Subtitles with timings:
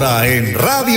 [0.00, 0.77] Ahora en Radio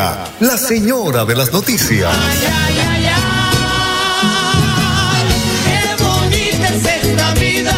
[0.00, 2.10] la señora de las noticias.
[5.66, 7.74] Qué bonita es esta vida.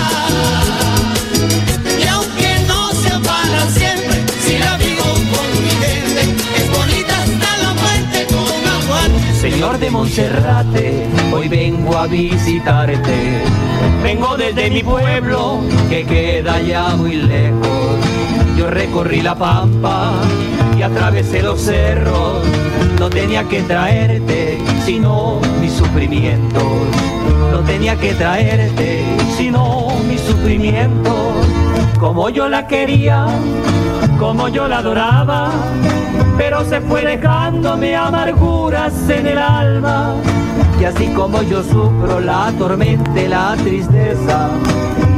[1.99, 6.23] Y aunque no sea para siempre, si la vivo con mi gente,
[6.59, 9.41] es bonita hasta la muerte con aguante.
[9.41, 13.43] Señor de Monserrate, hoy vengo a visitarte.
[14.05, 15.61] Vengo desde mi pueblo,
[15.91, 18.12] que queda ya muy lejos.
[18.63, 20.13] Yo recorrí la pampa
[20.79, 22.45] y atravesé los cerros.
[23.01, 26.61] No tenía que traerte, sino mi sufrimiento.
[27.51, 29.05] No tenía que traerte,
[29.37, 31.33] sino mi sufrimiento.
[31.99, 33.27] Como yo la quería,
[34.21, 35.51] como yo la adoraba,
[36.39, 40.15] pero se fue dejándome amarguras en el alma.
[40.81, 44.51] Y así como yo sufro la tormenta la tristeza,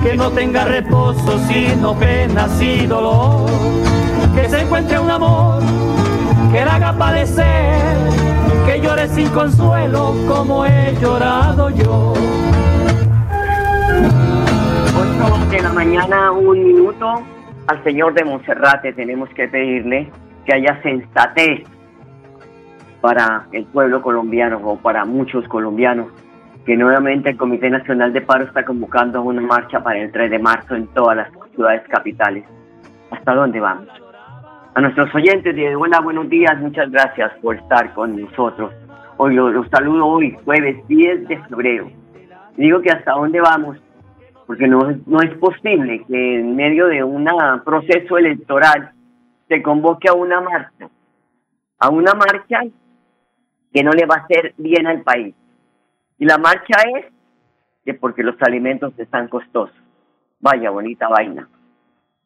[0.05, 3.47] que no tenga reposo sino penas y dolor,
[4.35, 5.63] que se encuentre un amor
[6.53, 7.97] que la haga padecer,
[8.67, 12.13] que llore sin consuelo como he llorado yo.
[15.27, 17.23] 8 de la mañana, un minuto.
[17.67, 20.11] Al señor de Monserrate tenemos que pedirle
[20.45, 21.67] que haya sensatez
[23.01, 26.09] para el pueblo colombiano o para muchos colombianos,
[26.65, 30.39] que nuevamente el Comité Nacional de Paro está convocando una marcha para el 3 de
[30.39, 32.45] marzo en todas las ciudades capitales.
[33.11, 33.89] ¿Hasta dónde vamos?
[34.75, 38.73] A nuestros oyentes de Hola, buenos días, muchas gracias por estar con nosotros.
[39.19, 41.91] Hoy los, los saludo hoy, jueves 10 de febrero.
[42.57, 43.77] Digo que hasta dónde vamos,
[44.47, 47.29] porque no, no es posible que en medio de un
[47.65, 48.91] proceso electoral
[49.49, 50.89] se convoque a una marcha,
[51.79, 52.63] a una marcha
[53.73, 55.35] que no le va a hacer bien al país.
[56.19, 57.07] Y la marcha es
[57.85, 59.77] que porque los alimentos están costosos.
[60.41, 61.49] Vaya bonita vaina.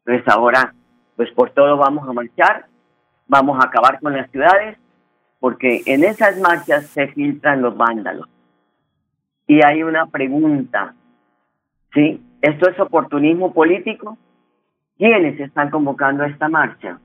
[0.05, 0.75] Entonces ahora,
[1.17, 2.67] pues por todo vamos a marchar,
[3.27, 4.79] vamos a acabar con las ciudades,
[5.41, 8.29] porque en esas marchas se filtran los vándalos.
[9.47, 10.95] Y hay una pregunta,
[11.95, 12.23] ¿sí?
[12.41, 14.17] ¿Esto es oportunismo político?
[14.97, 16.99] ¿Quiénes están convocando esta marcha?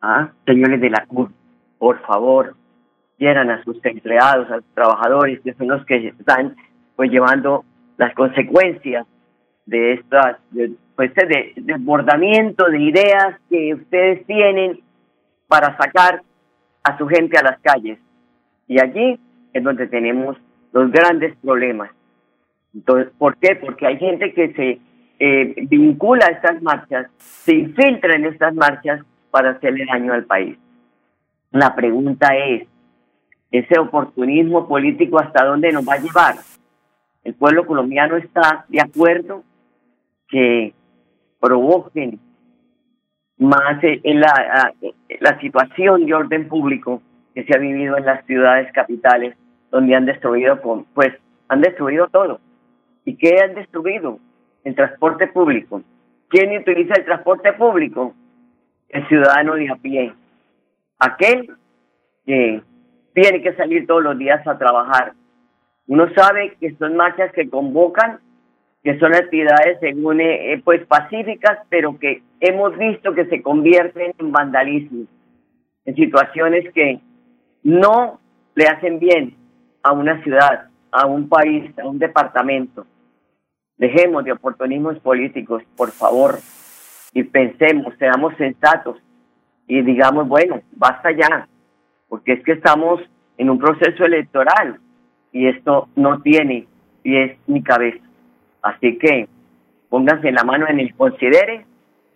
[0.00, 1.30] Ah, señores de la CUR,
[1.78, 2.56] por favor,
[3.22, 6.56] quieran a sus empleados, a sus trabajadores, que son los que están
[6.96, 7.64] pues llevando
[7.96, 9.06] las consecuencias
[9.64, 14.80] de estas, de, pues de desbordamiento de ideas que ustedes tienen
[15.46, 16.22] para sacar
[16.82, 17.96] a su gente a las calles.
[18.66, 19.20] Y allí
[19.52, 20.36] es donde tenemos
[20.72, 21.92] los grandes problemas.
[22.74, 23.54] Entonces, ¿por qué?
[23.54, 24.80] Porque hay gente que se
[25.20, 29.00] eh, vincula a estas marchas, se infiltra en estas marchas
[29.30, 30.58] para hacerle daño al país.
[31.52, 32.66] La pregunta es,
[33.52, 36.36] ¿ese oportunismo político hasta dónde nos va a llevar?
[37.22, 39.44] El pueblo colombiano está de acuerdo
[40.28, 40.74] que
[41.38, 42.18] provoquen
[43.38, 47.02] más eh, en la, eh, la situación de orden público
[47.34, 49.36] que se ha vivido en las ciudades capitales,
[49.70, 50.60] donde han destruido,
[50.94, 51.12] pues,
[51.48, 52.40] han destruido todo.
[53.04, 54.18] ¿Y qué han destruido?
[54.64, 55.82] El transporte público.
[56.28, 58.14] ¿Quién utiliza el transporte público?
[58.88, 60.14] El ciudadano de a pie.
[60.98, 61.50] Aquel
[62.24, 62.62] que
[63.14, 65.12] tiene que salir todos los días a trabajar.
[65.86, 68.18] Uno sabe que son marchas que convocan,
[68.82, 74.32] que son actividades según eh, pues pacíficas, pero que hemos visto que se convierten en
[74.32, 75.06] vandalismo,
[75.84, 77.00] en situaciones que
[77.62, 78.20] no
[78.54, 79.36] le hacen bien
[79.82, 82.86] a una ciudad, a un país, a un departamento.
[83.76, 86.38] Dejemos de oportunismos políticos, por favor,
[87.12, 88.96] y pensemos, seamos sensatos
[89.66, 91.48] y digamos, bueno, basta ya,
[92.12, 93.00] porque es que estamos
[93.38, 94.78] en un proceso electoral
[95.32, 96.66] y esto no tiene
[97.00, 98.04] pies ni cabeza.
[98.60, 99.30] Así que
[99.88, 101.64] pónganse la mano en el considere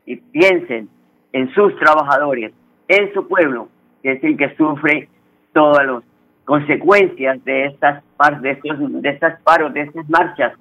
[0.04, 0.90] y piensen
[1.32, 2.52] en sus trabajadores,
[2.88, 3.70] en su pueblo,
[4.02, 5.08] que es el que sufre
[5.54, 6.02] todas las
[6.44, 8.04] consecuencias de estas
[8.42, 8.58] de
[9.00, 10.52] de estas paros, de estas marchas.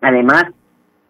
[0.00, 0.44] Además,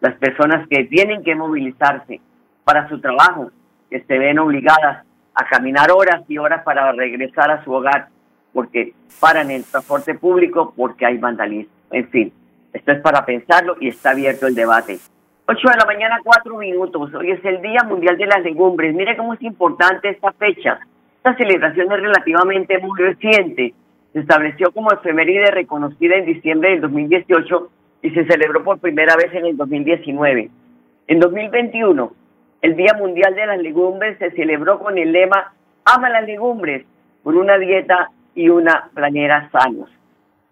[0.01, 2.19] las personas que tienen que movilizarse
[2.65, 3.49] para su trabajo,
[3.89, 5.05] que se ven obligadas
[5.39, 8.09] a caminar horas y horas para regresar a su hogar,
[8.51, 11.71] porque paran el transporte público, porque hay vandalismo.
[11.91, 12.33] En fin,
[12.73, 14.99] esto es para pensarlo y está abierto el debate.
[15.47, 17.13] 8 de la mañana, 4 minutos.
[17.13, 18.93] Hoy es el Día Mundial de las Legumbres.
[18.93, 20.79] Mire cómo es importante esta fecha.
[21.17, 23.73] Esta celebración es relativamente muy reciente.
[24.11, 27.69] Se estableció como efeméride reconocida en diciembre del 2018
[28.01, 30.49] y se celebró por primera vez en el 2019.
[31.07, 32.11] En 2021,
[32.61, 35.53] el Día Mundial de las Legumbres se celebró con el lema
[35.85, 36.85] Ama las legumbres
[37.23, 39.89] por una dieta y una planera sanos.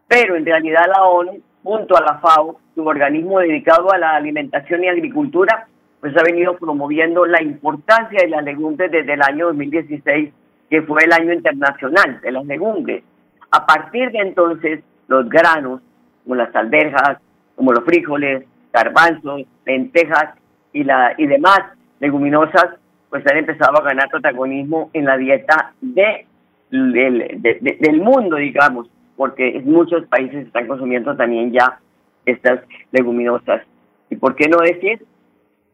[0.08, 4.84] Pero en realidad la ONU, junto a la FAO, su organismo dedicado a la alimentación
[4.84, 5.68] y agricultura,
[6.00, 10.34] pues ha venido promoviendo la importancia de las legumbres desde el año 2016,
[10.70, 13.04] que fue el año internacional de las legumbres.
[13.52, 15.82] A partir de entonces, los granos,
[16.24, 17.20] como las alberjas,
[17.56, 20.34] como los frijoles, garbanzos, lentejas
[20.74, 22.78] y, la, y demás leguminosas,
[23.10, 26.28] pues han empezado a ganar protagonismo en la dieta de,
[26.70, 31.80] del mundo, digamos, porque muchos países están consumiendo también ya
[32.26, 32.60] estas
[32.92, 33.62] leguminosas.
[34.10, 35.04] ¿Y por qué no decir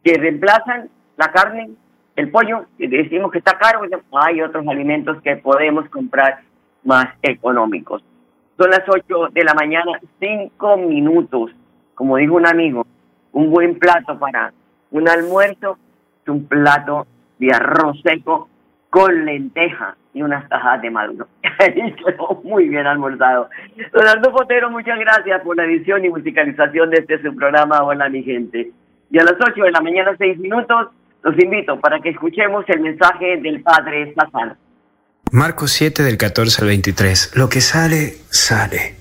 [0.03, 1.71] que reemplazan la carne,
[2.15, 3.81] el pollo, y decimos que está caro,
[4.11, 6.41] hay otros alimentos que podemos comprar
[6.83, 8.03] más económicos.
[8.57, 11.51] Son las 8 de la mañana, 5 minutos.
[11.95, 12.85] Como dijo un amigo,
[13.31, 14.53] un buen plato para
[14.91, 15.77] un almuerzo
[16.31, 17.07] un plato
[17.39, 18.49] de arroz seco
[18.89, 21.27] con lenteja y unas tajadas de maduro.
[22.43, 23.49] muy bien almorzado.
[23.91, 28.23] Donaldo Potero, muchas gracias por la edición y musicalización de este su programa Hola mi
[28.23, 28.71] gente.
[29.09, 30.89] Y a las 8 de la mañana, 6 minutos,
[31.23, 34.57] los invito para que escuchemos el mensaje del Padre Sazán.
[35.31, 37.35] Marcos 7 del 14 al 23.
[37.35, 38.95] Lo que sale, sale.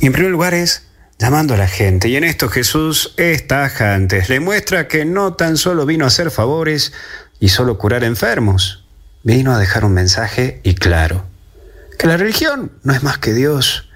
[0.00, 2.08] Y en primer lugar es llamando a la gente.
[2.08, 4.24] Y en esto Jesús es tajante.
[4.28, 6.92] Le muestra que no tan solo vino a hacer favores
[7.40, 8.84] y solo curar enfermos.
[9.22, 11.24] Vino a dejar un mensaje y claro.
[11.98, 13.88] Que la religión no es más que Dios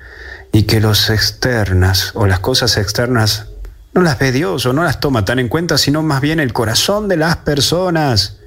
[0.53, 3.47] y que los externas o las cosas externas
[3.93, 6.53] no las ve Dios o no las toma tan en cuenta, sino más bien el
[6.53, 8.39] corazón de las personas.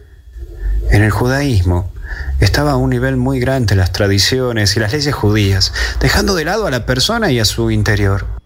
[0.89, 1.91] En el judaísmo
[2.39, 6.65] estaba a un nivel muy grande las tradiciones y las leyes judías, dejando de lado
[6.65, 8.40] a la persona y a su interior.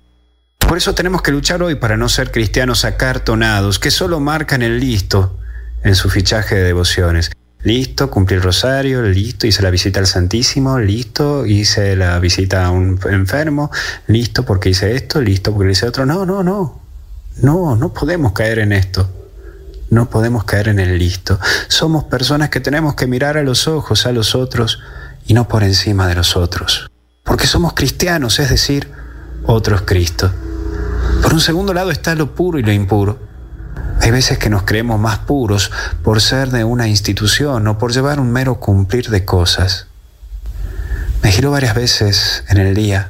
[0.67, 4.79] Por eso tenemos que luchar hoy para no ser cristianos acartonados, que solo marcan el
[4.79, 5.37] listo
[5.83, 7.31] en su fichaje de devociones.
[7.63, 12.71] Listo, cumplí el rosario, listo, hice la visita al Santísimo, listo, hice la visita a
[12.71, 13.71] un enfermo,
[14.07, 16.05] listo porque hice esto, listo porque hice otro.
[16.05, 16.81] No, no, no.
[17.41, 19.09] No, no podemos caer en esto.
[19.91, 21.39] No podemos caer en el listo.
[21.67, 24.79] Somos personas que tenemos que mirar a los ojos a los otros
[25.27, 26.89] y no por encima de los otros.
[27.23, 28.91] Porque somos cristianos, es decir,
[29.45, 30.31] otros Cristo.
[31.21, 33.19] Por un segundo lado está lo puro y lo impuro.
[34.01, 35.71] Hay veces que nos creemos más puros
[36.03, 39.87] por ser de una institución o por llevar un mero cumplir de cosas.
[41.23, 43.09] Me giró varias veces en el día,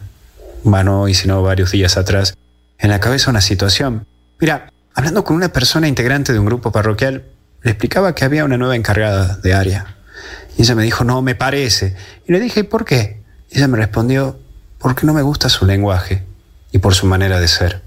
[0.64, 2.34] bueno, hoy sino varios días atrás,
[2.80, 4.06] en la cabeza una situación.
[4.40, 7.26] Mira, hablando con una persona integrante de un grupo parroquial,
[7.62, 9.98] le explicaba que había una nueva encargada de área.
[10.58, 11.96] Y ella me dijo, no, me parece.
[12.26, 13.22] Y le dije, ¿por qué?
[13.52, 14.40] Y ella me respondió,
[14.80, 16.24] porque no me gusta su lenguaje
[16.76, 17.82] y por su manera de ser.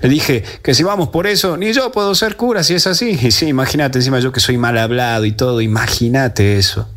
[0.00, 3.18] Le dije que si vamos por eso, ni yo puedo ser cura si es así.
[3.20, 6.88] Y sí, imagínate, encima yo que soy mal hablado y todo, imagínate eso.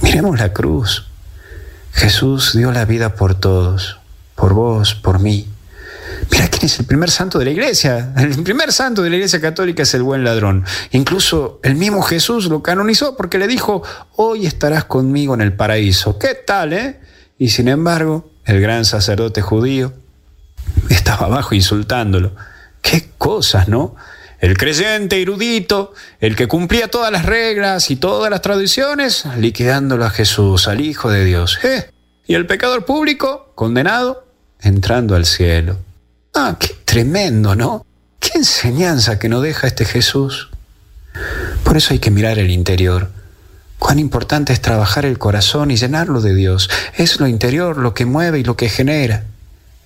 [0.00, 1.08] Miremos la cruz.
[1.92, 3.98] Jesús dio la vida por todos,
[4.36, 5.48] por vos, por mí.
[6.30, 8.12] Mira quién es el primer santo de la iglesia.
[8.16, 10.64] El primer santo de la iglesia católica es el buen ladrón.
[10.92, 13.82] Incluso el mismo Jesús lo canonizó porque le dijo,
[14.14, 16.16] hoy estarás conmigo en el paraíso.
[16.16, 17.00] ¿Qué tal, eh?
[17.38, 19.92] Y sin embargo, el gran sacerdote judío
[20.88, 22.32] estaba abajo insultándolo.
[22.82, 23.94] Qué cosas, ¿no?
[24.40, 30.10] El creyente erudito, el que cumplía todas las reglas y todas las tradiciones, liquidándolo a
[30.10, 31.58] Jesús, al Hijo de Dios.
[31.62, 31.90] ¿Eh?
[32.26, 34.24] Y el pecador público, condenado,
[34.62, 35.76] entrando al cielo.
[36.34, 37.84] Ah, qué tremendo, ¿no?
[38.18, 40.48] Qué enseñanza que nos deja este Jesús.
[41.62, 43.10] Por eso hay que mirar el interior.
[43.80, 46.68] Cuán importante es trabajar el corazón y llenarlo de Dios.
[46.96, 49.24] Es lo interior lo que mueve y lo que genera.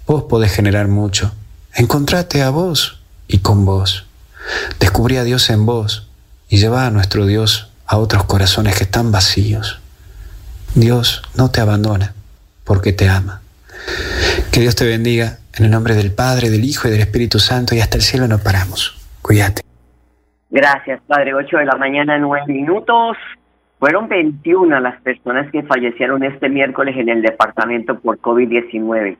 [0.06, 1.32] Vos podés generar mucho.
[1.72, 4.06] Encontrate a vos y con vos.
[4.80, 6.10] Descubrí a Dios en vos
[6.48, 9.80] y lleva a nuestro Dios a otros corazones que están vacíos.
[10.74, 12.14] Dios no te abandona
[12.64, 13.42] porque te ama.
[14.50, 17.76] Que Dios te bendiga en el nombre del Padre, del Hijo y del Espíritu Santo
[17.76, 18.96] y hasta el cielo no paramos.
[19.22, 19.62] Cuídate.
[20.50, 21.32] Gracias, Padre.
[21.32, 23.16] 8 de la mañana, 9 minutos.
[23.78, 29.16] Fueron 21 las personas que fallecieron este miércoles en el departamento por COVID-19.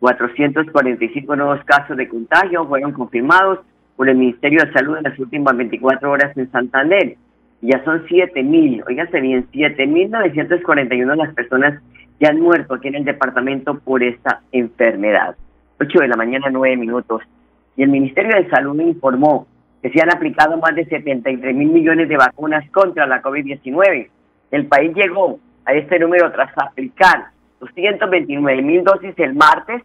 [0.00, 3.60] 445 nuevos casos de contagio fueron confirmados
[3.96, 7.16] por el Ministerio de Salud en las últimas 24 horas en Santander.
[7.60, 11.80] Ya son 7.000, oígase bien, 7.941 las personas
[12.18, 15.36] que han muerto aquí en el departamento por esta enfermedad.
[15.80, 17.22] 8 de la mañana, 9 minutos.
[17.76, 19.46] y el Ministerio de Salud informó
[19.82, 24.08] que se han aplicado más de 73 mil millones de vacunas contra la COVID-19.
[24.52, 27.26] El país llegó a este número tras aplicar
[27.60, 29.82] 229 mil dosis el martes,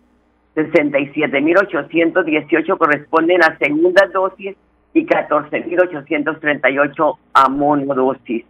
[0.54, 4.56] 67 mil 818 corresponden a segunda dosis
[4.94, 8.46] y 14 mil 838 a monodosis.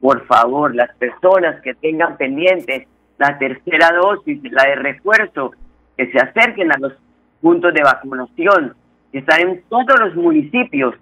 [0.00, 2.86] Por favor, las personas que tengan pendientes
[3.18, 5.52] la tercera dosis, la de refuerzo,
[5.96, 6.92] que se acerquen a los
[7.40, 8.74] puntos de vacunación,
[9.18, 10.94] están en todos los municipios.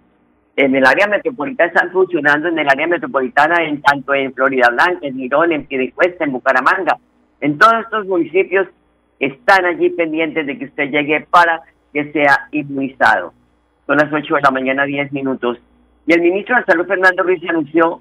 [0.57, 5.07] En el área metropolitana están funcionando, en el área metropolitana, en tanto en Florida Blanca,
[5.07, 6.99] en Mirón, en Piedecuesta, en Bucaramanga.
[7.41, 8.69] En todos estos municipios
[9.19, 11.63] están allí pendientes de que usted llegue para
[11.93, 13.33] que sea inmunizado.
[13.87, 15.59] Son las 8 de la mañana, 10 minutos.
[16.07, 18.01] Y el ministro de Salud, Fernando Ruiz, anunció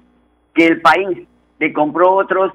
[0.54, 1.26] que el país
[1.58, 2.52] le compró otros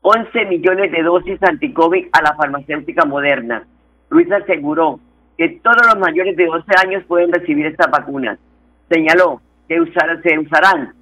[0.00, 3.64] 11 millones de dosis anti-COVID a la farmacéutica moderna.
[4.10, 4.98] Ruiz aseguró
[5.36, 8.38] que todos los mayores de 12 años pueden recibir estas vacunas.
[8.88, 9.78] Señaló que
[10.22, 10.94] se usarán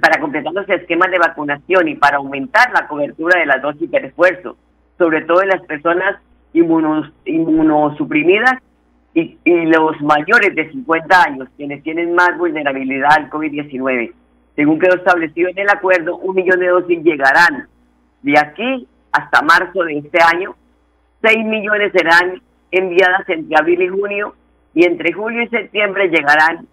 [0.00, 3.98] para completar los esquemas de vacunación y para aumentar la cobertura de las dosis de
[3.98, 4.56] refuerzo,
[4.98, 6.16] sobre todo en las personas
[6.52, 8.54] inmunosuprimidas
[9.14, 14.12] y, y, los mayores de 50 años, quienes tienen más vulnerabilidad al COVID-19.
[14.54, 17.66] Según quedó establecido en el acuerdo, un millón de dosis llegarán
[18.22, 20.54] de aquí hasta marzo de este año.
[21.22, 24.34] 6 millones serán enviadas entre abril y junio
[24.74, 26.66] y entre julio y septiembre llegarán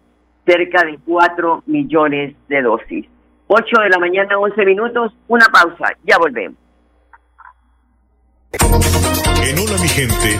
[0.46, 3.06] cerca de 4 millones de dosis.
[3.48, 6.58] 8 de la mañana, 11 minutos, una pausa, ya volvemos.
[8.54, 10.40] En Hola mi gente,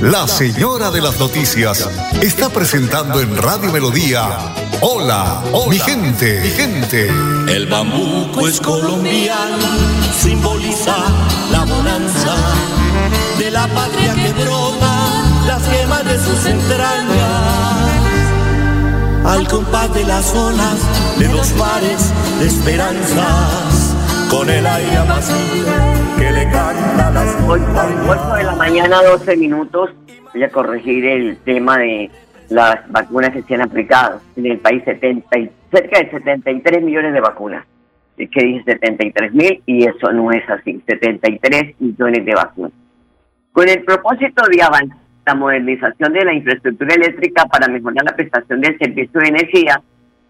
[0.00, 1.88] la señora de las noticias
[2.22, 4.28] está presentando en Radio Melodía.
[4.80, 7.08] Hola, mi gente, mi gente.
[7.48, 9.66] El bambuco es colombiano,
[10.18, 10.96] simboliza
[11.52, 12.34] la bonanza
[13.38, 15.06] de la patria que brota
[15.46, 17.90] las gemas de sus entrañas.
[19.26, 20.78] Al compás de las olas
[21.18, 23.94] de los mares de esperanzas,
[24.30, 27.19] con el aire apacible que le canta las
[27.50, 29.90] 8 de la mañana, 12 minutos.
[30.32, 32.08] Voy a corregir el tema de
[32.48, 34.20] las vacunas que se han aplicado.
[34.36, 35.28] En el país, 70,
[35.72, 37.66] cerca de 73 millones de vacunas.
[38.16, 40.80] Es que dice 73 mil y eso no es así.
[40.86, 42.72] 73 millones de vacunas.
[43.50, 48.60] Con el propósito de avanzar la modernización de la infraestructura eléctrica para mejorar la prestación
[48.60, 49.82] del servicio de energía,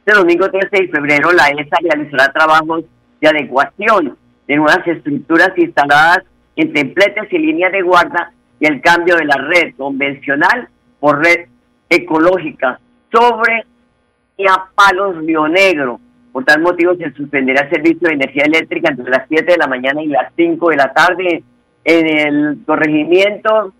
[0.06, 2.84] este domingo 13 de febrero la ESA realizará trabajos
[3.20, 4.16] de adecuación
[4.48, 6.24] de nuevas estructuras instaladas
[6.60, 11.46] en templetes y líneas de guarda y el cambio de la red convencional por red
[11.88, 12.78] ecológica
[13.10, 13.64] sobre
[14.36, 16.00] y a Palos Río Negro.
[16.32, 19.66] Por tal motivo se suspenderá el servicio de energía eléctrica entre las 7 de la
[19.66, 21.42] mañana y las 5 de la tarde
[21.84, 23.72] en el corregimiento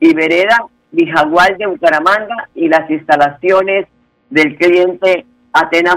[0.00, 3.86] Ibereda, Vijagual de Bucaramanga y las instalaciones
[4.30, 5.96] del cliente Atenas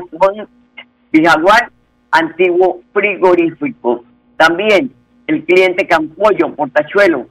[1.11, 1.71] Vijagual
[2.11, 4.03] antiguo frigorífico.
[4.35, 4.91] También
[5.27, 7.27] el cliente Campollo, Portachuelo,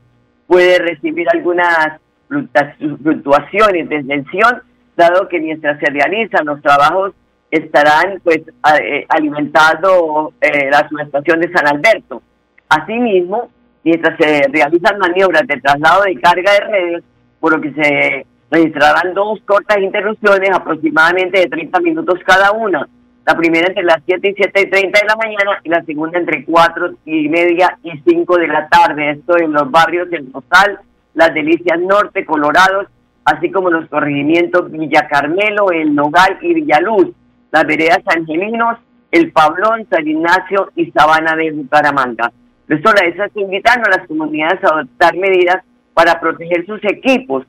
[0.46, 1.98] puede recibir algunas
[2.28, 4.62] fluctuaciones de extensión,
[4.96, 7.12] dado que mientras se realizan los trabajos
[7.50, 8.40] estarán pues
[8.82, 12.22] eh, alimentando eh, la subestación de San Alberto.
[12.68, 13.50] Asimismo,
[13.84, 17.04] mientras se realizan maniobras de traslado de carga de redes,
[17.38, 22.88] por lo que se registrarán dos cortas interrupciones aproximadamente de 30 minutos cada una,
[23.26, 26.16] la primera entre las 7 y 7 y 30 de la mañana y la segunda
[26.16, 29.10] entre 4 y media y 5 de la tarde.
[29.10, 30.78] Esto en los barrios El Rosal,
[31.14, 32.86] Las Delicias Norte, Colorados,
[33.24, 37.08] así como los corregimientos Villa Carmelo, El Nogal y Villaluz,
[37.50, 38.78] las veredas Angelinos,
[39.10, 42.30] El Pablón, San Ignacio y Sabana de Bucaramanga.
[42.68, 45.64] Esto la está invitando a las comunidades a adoptar medidas
[45.94, 47.44] para proteger sus equipos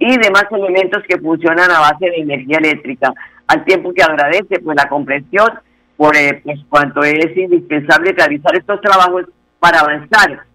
[0.00, 3.12] y demás elementos que funcionan a base de energía eléctrica
[3.50, 5.48] al tiempo que agradece pues la comprensión
[5.96, 9.24] por eh, pues, cuanto es indispensable realizar estos trabajos
[9.58, 10.46] para avanzar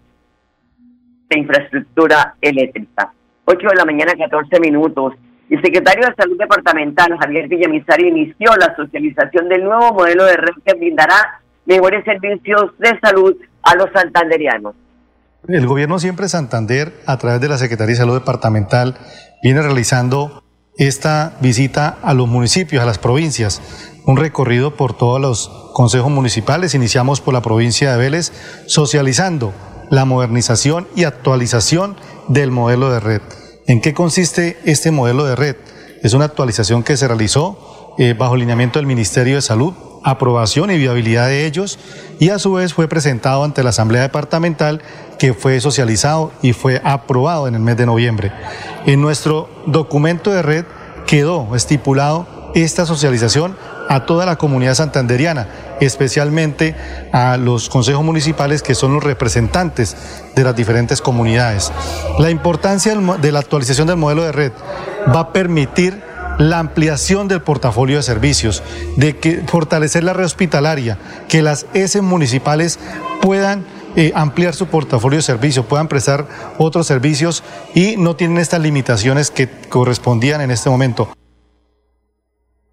[1.28, 3.12] la infraestructura eléctrica.
[3.44, 5.12] 8 de la mañana, 14 minutos.
[5.50, 10.54] El secretario de Salud Departamental, Javier Villamizar, inició la socialización del nuevo modelo de red
[10.64, 14.74] que brindará mejores servicios de salud a los santanderianos.
[15.46, 18.96] El gobierno siempre Santander, a través de la Secretaría de Salud Departamental,
[19.42, 20.45] viene realizando
[20.76, 23.62] esta visita a los municipios, a las provincias,
[24.04, 26.74] un recorrido por todos los consejos municipales.
[26.74, 28.32] Iniciamos por la provincia de Vélez,
[28.66, 29.52] socializando
[29.90, 31.96] la modernización y actualización
[32.28, 33.22] del modelo de red.
[33.66, 35.56] ¿En qué consiste este modelo de red?
[36.02, 40.78] Es una actualización que se realizó eh, bajo lineamiento del Ministerio de Salud, aprobación y
[40.78, 41.78] viabilidad de ellos,
[42.20, 44.82] y a su vez fue presentado ante la Asamblea Departamental
[45.18, 48.32] que fue socializado y fue aprobado en el mes de noviembre.
[48.86, 50.64] En nuestro documento de red
[51.06, 53.56] quedó estipulado esta socialización
[53.88, 55.48] a toda la comunidad santanderiana,
[55.80, 56.74] especialmente
[57.12, 59.96] a los consejos municipales que son los representantes
[60.34, 61.72] de las diferentes comunidades.
[62.18, 64.52] La importancia de la actualización del modelo de red
[65.14, 66.02] va a permitir
[66.38, 68.62] la ampliación del portafolio de servicios,
[68.96, 72.78] de que fortalecer la red hospitalaria, que las S municipales
[73.22, 73.64] puedan
[74.14, 76.26] ampliar su portafolio de servicios, puedan prestar
[76.58, 77.42] otros servicios
[77.74, 81.08] y no tienen estas limitaciones que correspondían en este momento.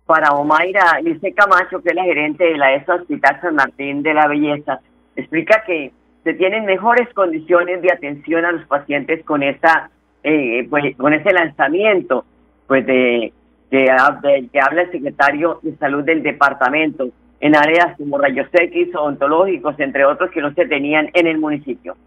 [0.06, 4.14] Para Omaira, dice Camacho, que es la gerente de la ESA Hospital San Martín de
[4.14, 4.80] la Belleza,
[5.16, 5.92] explica que
[6.24, 9.90] se tienen mejores condiciones de atención a los pacientes con esta
[10.24, 12.26] eh, pues, con ese lanzamiento
[12.68, 13.34] pues de,
[13.70, 17.10] que habla el secretario de salud del departamento
[17.44, 21.98] en áreas como rayos X, odontológicos, entre otros que no se tenían en el municipio.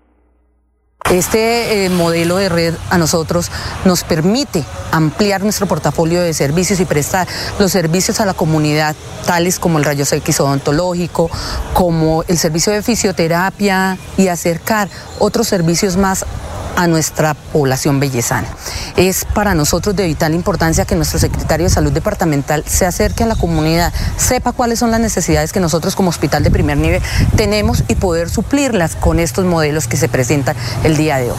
[1.10, 3.52] Este eh, modelo de red a nosotros
[3.84, 7.28] nos permite ampliar nuestro portafolio de servicios y prestar
[7.60, 11.30] los servicios a la comunidad, tales como el rayos X odontológico,
[11.74, 14.88] como el servicio de fisioterapia y acercar
[15.18, 16.24] otros servicios más
[16.76, 18.46] a nuestra población bellezana.
[18.96, 23.26] Es para nosotros de vital importancia que nuestro secretario de Salud Departamental se acerque a
[23.26, 27.02] la comunidad, sepa cuáles son las necesidades que nosotros como hospital de primer nivel
[27.34, 30.54] tenemos y poder suplirlas con estos modelos que se presentan
[30.84, 31.38] el día de hoy.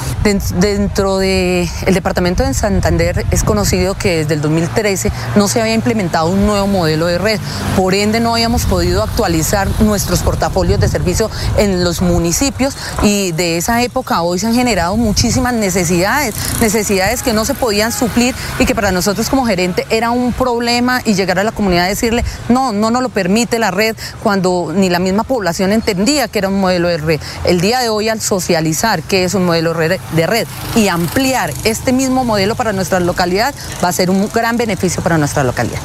[0.60, 6.29] Dentro del departamento de Santander es conocido que desde el 2013 no se había implementado
[6.29, 7.39] un nuevo modelo de red,
[7.75, 13.58] por ende no habíamos podido actualizar nuestros portafolios de servicio en los municipios y de
[13.58, 18.33] esa época hoy se han generado muchísimas muchísimas necesidades, necesidades que no se podían suplir
[18.59, 21.90] y que para nosotros como gerente era un problema y llegar a la comunidad a
[21.90, 26.40] decirle, no, no nos lo permite la red, cuando ni la misma población entendía que
[26.40, 27.20] era un modelo de red.
[27.46, 31.92] El día de hoy al socializar que es un modelo de red y ampliar este
[31.92, 35.81] mismo modelo para nuestra localidad va a ser un gran beneficio para nuestra localidad.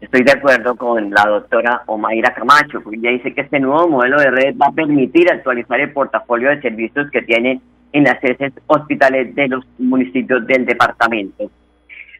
[0.00, 4.30] Estoy de acuerdo con la doctora Omaira Camacho, ella dice que este nuevo modelo de
[4.30, 7.60] red va a permitir actualizar el portafolio de servicios que tiene
[7.94, 11.48] en las sedes hospitales de los municipios del departamento.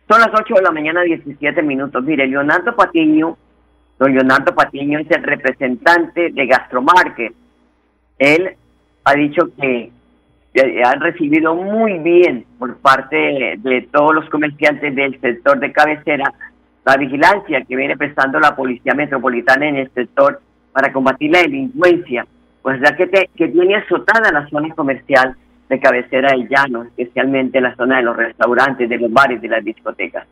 [0.09, 2.03] Son las 8 de la mañana, 17 minutos.
[2.05, 3.37] Mire, Leonardo Patiño,
[3.99, 7.35] don Leonardo Patiño es el representante de Gastromarket.
[8.19, 8.51] Él
[9.03, 9.91] ha dicho que
[10.85, 16.33] han recibido muy bien por parte de todos los comerciantes del sector de cabecera
[16.85, 22.27] la vigilancia que viene prestando la Policía Metropolitana en el sector para combatir la delincuencia,
[22.63, 25.35] pues ya que, que tiene azotada la zona comercial
[25.69, 29.49] de cabecera y llano, especialmente en la zona de los restaurantes, de los bares, de
[29.49, 30.27] las discotecas.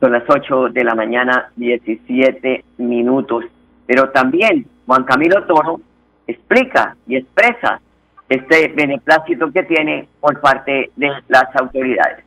[0.00, 3.44] Son las 8 de la mañana, 17 minutos.
[3.86, 5.80] Pero también Juan Camilo Toro
[6.26, 7.80] explica y expresa
[8.28, 12.24] este beneplácito que tiene por parte de las autoridades.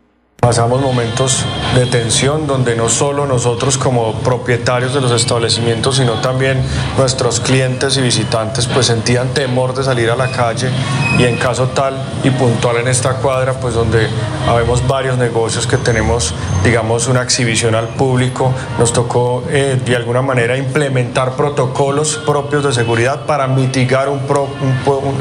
[0.48, 1.44] Pasamos momentos
[1.76, 6.64] de tensión donde no solo nosotros como propietarios de los establecimientos, sino también
[6.98, 10.70] nuestros clientes y visitantes pues sentían temor de salir a la calle
[11.20, 14.08] y en caso tal y puntual en esta cuadra pues donde
[14.48, 16.34] habemos varios negocios que tenemos
[16.64, 22.72] digamos una exhibición al público, nos tocó eh, de alguna manera implementar protocolos propios de
[22.72, 24.22] seguridad para mitigar un,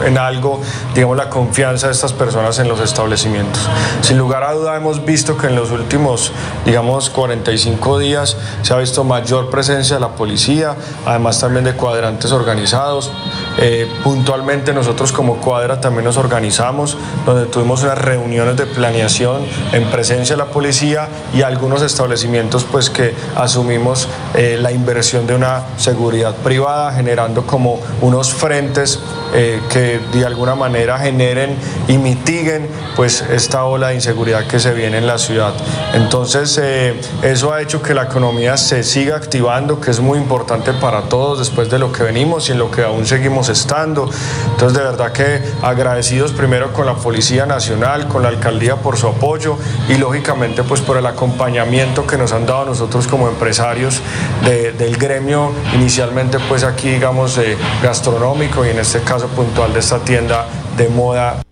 [0.04, 0.60] en algo
[0.94, 3.68] digamos la confianza de estas personas en los establecimientos.
[4.02, 6.30] Sin lugar a duda hemos visto que en los últimos,
[6.66, 10.76] digamos, 45 días se ha visto mayor presencia de la policía,
[11.06, 13.10] además también de cuadrantes organizados.
[13.58, 19.42] Eh, puntualmente nosotros como cuadra también nos organizamos, donde tuvimos unas reuniones de planeación
[19.72, 25.34] en presencia de la policía y algunos establecimientos pues que asumimos eh, la inversión de
[25.34, 29.00] una seguridad privada, generando como unos frentes
[29.34, 31.56] eh, que de alguna manera generen
[31.88, 35.52] y mitiguen pues esta ola de inseguridad que se viene en la ciudad.
[35.94, 40.72] Entonces, eh, eso ha hecho que la economía se siga activando, que es muy importante
[40.72, 44.08] para todos después de lo que venimos y en lo que aún seguimos estando.
[44.50, 49.08] Entonces, de verdad que agradecidos primero con la Policía Nacional, con la Alcaldía por su
[49.08, 49.56] apoyo
[49.88, 54.02] y lógicamente pues por el acompañamiento que nos han dado nosotros como empresarios
[54.42, 57.40] del gremio, inicialmente pues aquí digamos
[57.82, 61.42] gastronómico y en este caso puntual de esta tienda de moda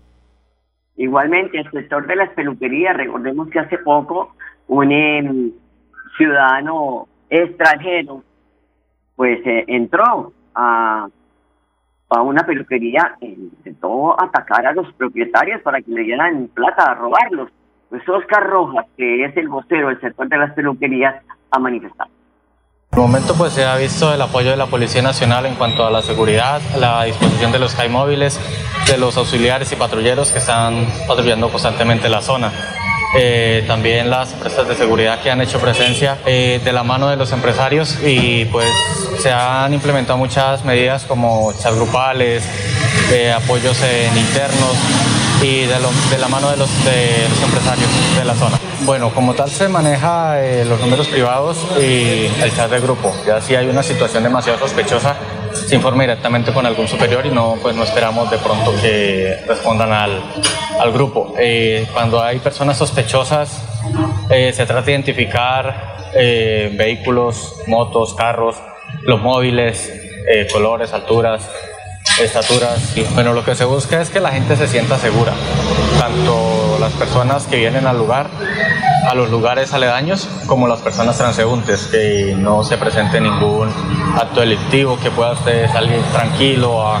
[0.97, 4.33] Igualmente, el sector de las peluquerías, recordemos que hace poco
[4.67, 5.51] un em,
[6.17, 8.23] ciudadano extranjero
[9.15, 11.07] pues eh, entró a,
[12.15, 17.49] a una peluquería intentó atacar a los propietarios para que le dieran plata a robarlos.
[17.89, 21.15] Pues Oscar Rojas, que es el vocero del sector de las peluquerías,
[21.51, 22.09] ha manifestado.
[22.91, 25.85] En el momento pues se ha visto el apoyo de la Policía Nacional en cuanto
[25.85, 28.39] a la seguridad, la disposición de los CAI móviles,
[28.87, 32.51] de los auxiliares y patrulleros que están patrullando constantemente la zona.
[33.17, 37.15] Eh, también las empresas de seguridad que han hecho presencia eh, de la mano de
[37.15, 38.67] los empresarios y pues
[39.19, 42.43] se han implementado muchas medidas como chats grupales,
[43.13, 44.75] eh, apoyos en internos
[45.41, 48.59] y de, la mano de los, de los, empresarios de la zona.
[48.81, 53.13] Bueno, como tal se maneja los números privados y el chat de grupo.
[53.25, 55.15] Ya si hay una situación demasiado sospechosa,
[55.55, 59.91] se informa directamente con algún superior y no, pues no esperamos de pronto que respondan
[59.91, 60.21] al,
[60.79, 61.33] al grupo.
[61.39, 63.63] Eh, cuando hay personas sospechosas,
[64.29, 68.55] eh, se trata de identificar eh, vehículos, motos, carros,
[69.03, 69.91] los móviles,
[70.51, 71.47] colores, alturas,
[72.19, 72.95] estaturas.
[73.13, 75.33] Bueno, lo que se busca es que la gente se sienta segura,
[75.99, 78.29] tanto las personas que vienen al lugar,
[79.07, 83.69] a los lugares aledaños, como las personas transeúntes, que no se presente ningún
[84.19, 86.99] acto delictivo, que pueda usted salir tranquilo a,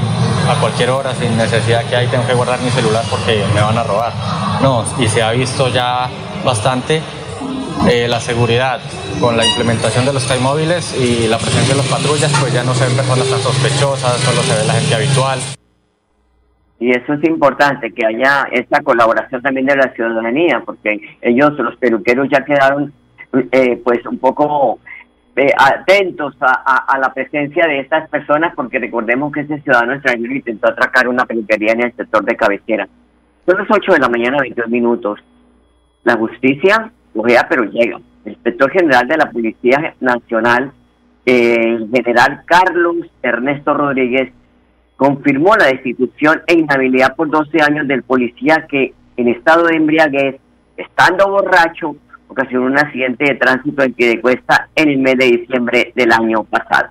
[0.59, 3.83] cualquier hora sin necesidad que ahí tengo que guardar mi celular porque me van a
[3.83, 4.13] robar.
[4.61, 6.07] No, y se ha visto ya
[6.43, 7.01] bastante
[7.89, 8.79] eh, la seguridad
[9.19, 12.63] con la implementación de los CAI móviles y la presencia de las patrullas, pues ya
[12.63, 15.39] no se ven personas tan sospechosas, solo se ve la gente habitual.
[16.79, 21.77] Y eso es importante, que haya esta colaboración también de la ciudadanía, porque ellos, los
[21.77, 22.91] peluqueros, ya quedaron
[23.51, 24.79] eh, pues un poco
[25.37, 30.69] eh, atentos a, la presencia de estas personas, porque recordemos que ese ciudadano extranjero intentó
[30.69, 32.87] atracar una peluquería en el sector de cabecera.
[33.45, 35.19] Son las 8 de la mañana, 22 minutos.
[36.03, 37.99] La justicia cogea, pero llega.
[38.25, 40.71] El inspector general de la Policía Nacional,
[41.25, 44.31] eh, el general Carlos Ernesto Rodríguez,
[44.97, 50.35] confirmó la destitución e inhabilidad por 12 años del policía que en estado de embriaguez,
[50.77, 51.95] estando borracho,
[52.27, 56.89] ocasionó un accidente de tránsito en cuesta en el mes de diciembre del año pasado.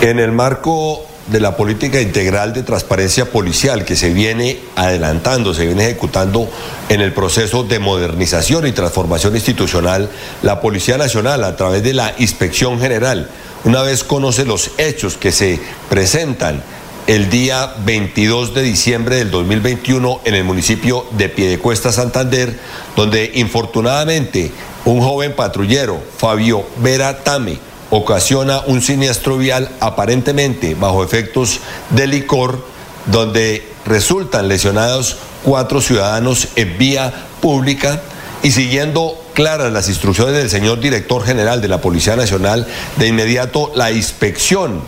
[0.00, 5.66] En el marco de la política integral de transparencia policial que se viene adelantando, se
[5.66, 6.48] viene ejecutando
[6.88, 10.10] en el proceso de modernización y transformación institucional,
[10.42, 13.30] la Policía Nacional a través de la Inspección General,
[13.64, 16.62] una vez conoce los hechos que se presentan
[17.06, 22.58] el día 22 de diciembre del 2021 en el municipio de Piedecuesta, Santander,
[22.96, 24.52] donde infortunadamente
[24.84, 27.58] un joven patrullero, Fabio Vera Tame,
[27.90, 32.64] ocasiona un siniestro vial aparentemente bajo efectos de licor,
[33.06, 38.00] donde resultan lesionados cuatro ciudadanos en vía pública
[38.42, 42.66] y siguiendo claras las instrucciones del señor director general de la Policía Nacional,
[42.96, 44.80] de inmediato la inspección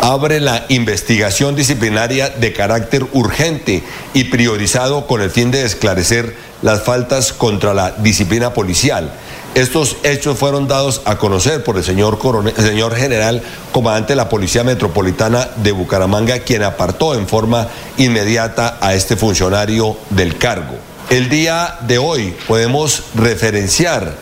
[0.00, 3.82] abre la investigación disciplinaria de carácter urgente
[4.14, 9.12] y priorizado con el fin de esclarecer las faltas contra la disciplina policial.
[9.54, 12.18] Estos hechos fueron dados a conocer por el señor,
[12.56, 18.94] señor general comandante de la Policía Metropolitana de Bucaramanga, quien apartó en forma inmediata a
[18.94, 20.89] este funcionario del cargo.
[21.10, 24.14] El día de hoy podemos referenciar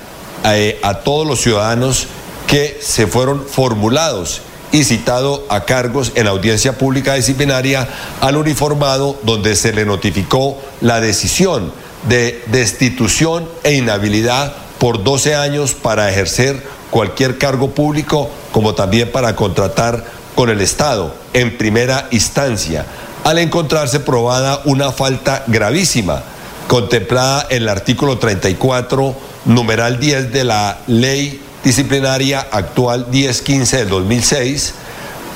[0.43, 2.07] eh, a, todos los ciudadanos
[2.47, 4.41] que se fueron formulados
[4.73, 7.87] y citados a cargos en audiencia pública disciplinaria
[8.23, 11.75] al uniformado donde se le notificó la decisión
[12.09, 19.37] de destitución e inhabilidad por 12 años para ejercer cualquier cargo público como también para
[19.37, 22.87] contratar con el Estado en primera instancia,
[23.25, 26.23] al encontrarse probada una falta gravísima
[26.69, 34.75] contemplada en el artículo 34, numeral 10 de la ley disciplinaria actual 1015 del 2006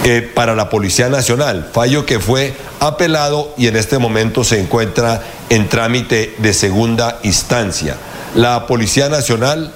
[0.05, 5.23] eh, para la Policía Nacional, fallo que fue apelado y en este momento se encuentra
[5.49, 7.97] en trámite de segunda instancia.
[8.35, 9.73] La Policía Nacional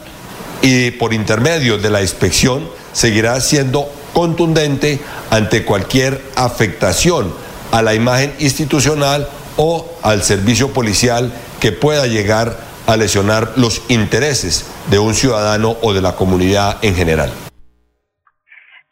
[0.63, 7.33] y por intermedio de la inspección seguirá siendo contundente ante cualquier afectación
[7.71, 14.73] a la imagen institucional o al servicio policial que pueda llegar a lesionar los intereses
[14.91, 17.31] de un ciudadano o de la comunidad en general.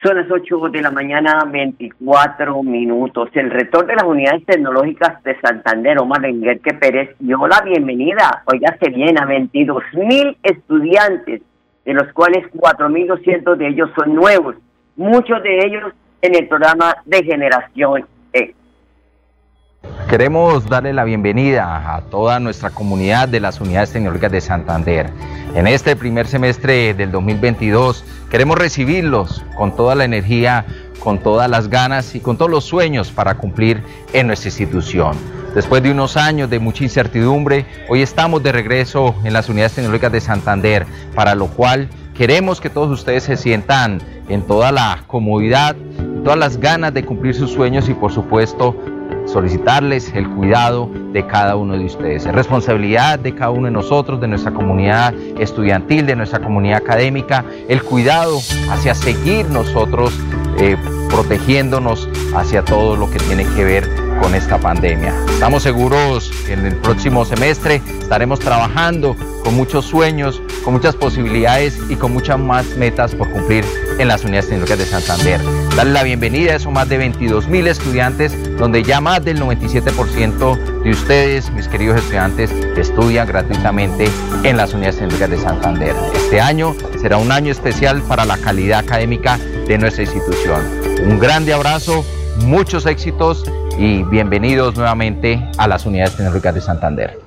[0.03, 3.31] Son las 8 de la mañana, 24 minutos.
[3.33, 8.91] El rector de las unidades tecnológicas de Santander, Omar Enguerque Pérez, dio la bienvenida, oígase
[8.91, 11.41] bien, a 22 mil estudiantes,
[11.87, 14.57] de los cuales 4.200 de ellos son nuevos,
[14.97, 18.55] muchos de ellos en el programa de generación E.
[20.09, 25.11] Queremos darle la bienvenida a toda nuestra comunidad de las unidades tecnológicas de Santander.
[25.55, 30.67] En este primer semestre del 2022 queremos recibirlos con toda la energía,
[31.01, 35.17] con todas las ganas y con todos los sueños para cumplir en nuestra institución.
[35.55, 40.13] Después de unos años de mucha incertidumbre, hoy estamos de regreso en las unidades tecnológicas
[40.13, 45.77] de Santander, para lo cual queremos que todos ustedes se sientan en toda la comodidad,
[46.25, 48.77] todas las ganas de cumplir sus sueños y por supuesto
[49.35, 52.25] solicitarles el cuidado de cada uno de ustedes.
[52.25, 57.45] Es responsabilidad de cada uno de nosotros, de nuestra comunidad estudiantil, de nuestra comunidad académica,
[57.69, 58.39] el cuidado
[58.71, 60.17] hacia seguir nosotros
[60.61, 60.77] eh,
[61.11, 65.15] protegiéndonos hacia todo lo que tiene que ver con esta pandemia.
[65.29, 71.79] Estamos seguros que en el próximo semestre estaremos trabajando con muchos sueños, con muchas posibilidades
[71.89, 73.65] y con muchas más metas por cumplir
[73.99, 75.41] en las unidades tecnológicas de Santander.
[75.77, 80.83] Darle la bienvenida a esos más de 22 mil estudiantes, donde ya más del 97%
[80.83, 84.09] de ustedes, mis queridos estudiantes, estudian gratuitamente
[84.43, 85.97] en las unidades tecnológicas de Santander.
[86.15, 90.63] Este año será un año especial para la calidad académica de nuestra institución.
[91.05, 92.05] Un grande abrazo,
[92.39, 93.45] muchos éxitos
[93.79, 97.19] y bienvenidos nuevamente a las unidades tecnológicas de Santander.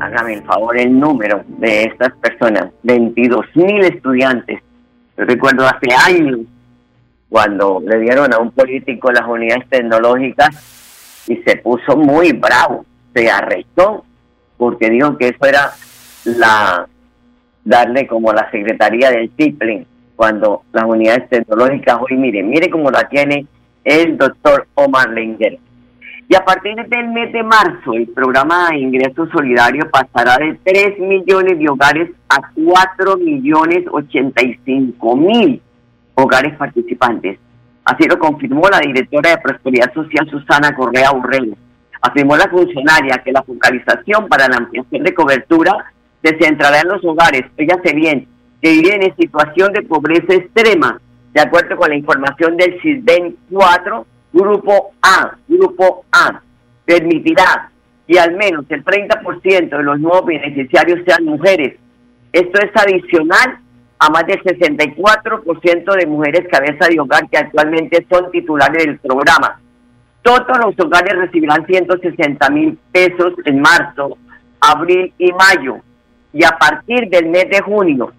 [0.00, 4.62] Hágame el favor el número de estas personas, 22 mil estudiantes.
[5.16, 6.40] Yo recuerdo hace años
[7.28, 12.84] cuando le dieron a un político las unidades tecnológicas y se puso muy bravo,
[13.14, 14.04] se arrestó
[14.56, 15.70] porque dijo que eso era
[16.24, 16.86] la
[17.64, 19.86] darle como la secretaría del TIPLIN
[20.16, 23.46] cuando las unidades tecnológicas hoy mire, mire cómo la tiene
[23.84, 25.58] el doctor Omar Lenger.
[26.28, 31.00] Y a partir del mes de marzo, el programa de ingreso solidario pasará de 3
[31.00, 35.60] millones de hogares a 4 millones 85 mil
[36.14, 37.38] hogares participantes.
[37.84, 41.56] Así lo confirmó la directora de Prosperidad Social, Susana Correa Urrego.
[42.00, 47.04] Afirmó la funcionaria que la focalización para la ampliación de cobertura se centrará en los
[47.04, 48.28] hogares, fíjate bien,
[48.62, 51.00] que viven en situación de pobreza extrema
[51.32, 56.40] de acuerdo con la información del CISBEN 4, Grupo A, Grupo A,
[56.84, 57.70] permitirá
[58.06, 61.76] que al menos el 30% de los nuevos beneficiarios sean mujeres.
[62.32, 63.58] Esto es adicional
[63.98, 69.60] a más del 64% de mujeres cabeza de hogar que actualmente son titulares del programa.
[70.22, 74.16] Todos los hogares recibirán 160 mil pesos en marzo,
[74.60, 75.78] abril y mayo.
[76.32, 78.12] Y a partir del mes de junio,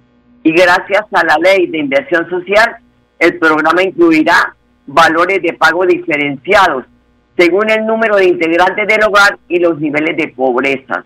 [0.44, 2.78] y gracias a la ley de inversión social,
[3.22, 4.56] el programa incluirá
[4.88, 6.86] valores de pago diferenciados
[7.38, 11.06] según el número de integrantes del hogar y los niveles de pobreza.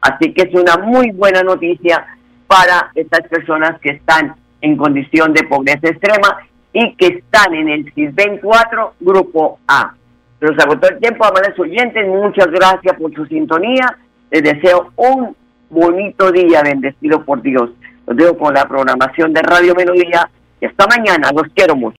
[0.00, 2.06] Así que es una muy buena noticia
[2.46, 6.38] para estas personas que están en condición de pobreza extrema
[6.72, 9.92] y que están en el CISBEN 4, Grupo A.
[10.38, 13.98] Pero se agotó el tiempo, amables oyentes, muchas gracias por su sintonía.
[14.30, 15.34] Les deseo un
[15.68, 17.70] bonito día bendecido por Dios.
[18.06, 21.94] Los dejo con la programación de Radio Melodía y hasta mañana, los quiero mucho.